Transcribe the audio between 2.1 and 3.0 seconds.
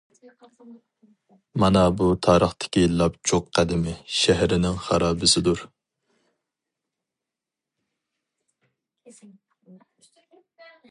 تارىختىكى